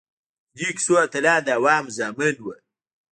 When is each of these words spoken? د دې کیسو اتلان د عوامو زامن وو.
د 0.53 0.55
دې 0.57 0.69
کیسو 0.77 0.93
اتلان 1.05 1.39
د 1.45 1.47
عوامو 1.57 1.93
زامن 1.97 2.35
وو. 2.43 2.53